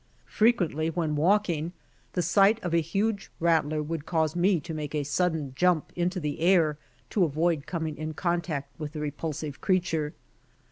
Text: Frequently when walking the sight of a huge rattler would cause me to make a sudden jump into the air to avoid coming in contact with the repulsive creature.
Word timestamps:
Frequently 0.25 0.89
when 0.89 1.15
walking 1.15 1.73
the 2.13 2.23
sight 2.23 2.59
of 2.63 2.73
a 2.73 2.81
huge 2.81 3.29
rattler 3.39 3.83
would 3.83 4.07
cause 4.07 4.35
me 4.35 4.59
to 4.59 4.73
make 4.73 4.95
a 4.95 5.03
sudden 5.03 5.53
jump 5.55 5.93
into 5.95 6.19
the 6.19 6.39
air 6.39 6.79
to 7.11 7.23
avoid 7.23 7.67
coming 7.67 7.95
in 7.99 8.15
contact 8.15 8.79
with 8.79 8.93
the 8.93 8.99
repulsive 8.99 9.61
creature. 9.61 10.15